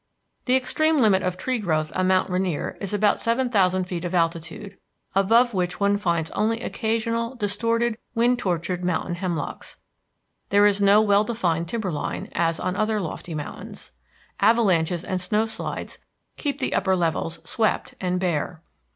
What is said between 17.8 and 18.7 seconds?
and bare.